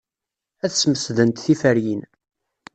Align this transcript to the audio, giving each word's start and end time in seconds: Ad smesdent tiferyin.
Ad 0.63 0.71
smesdent 0.73 1.41
tiferyin. 1.43 2.01